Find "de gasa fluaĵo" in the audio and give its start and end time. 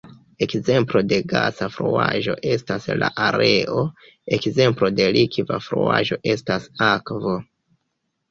1.09-2.37